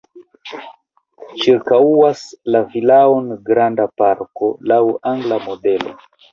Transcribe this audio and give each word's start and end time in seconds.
Ĉirkaŭas 1.43 2.25
la 2.55 2.63
vilaon 2.73 3.29
granda 3.53 3.89
parko 4.03 4.53
laŭ 4.75 4.83
angla 5.15 5.43
modelo. 5.49 5.99